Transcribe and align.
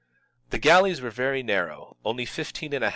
The 0.49 0.57
galleys 0.57 0.99
were 0.99 1.11
very 1.11 1.43
narrow, 1.43 1.95
only 2.03 2.25
15 2.25 2.41
I 2.41 2.41
feet 2.41 2.73
in 2.75 2.81
beam. 2.81 2.89